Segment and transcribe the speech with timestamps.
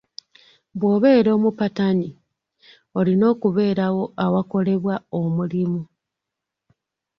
[0.77, 2.09] Bw'obera omupatanyi,
[2.99, 5.81] olina okubeerawo awakolebwa omulimu.